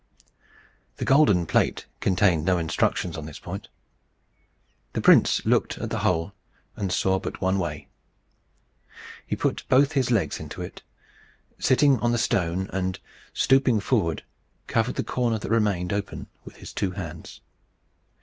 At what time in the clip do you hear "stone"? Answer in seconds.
12.17-12.67